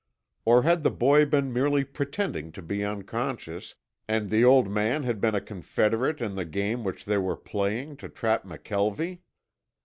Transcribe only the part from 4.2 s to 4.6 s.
the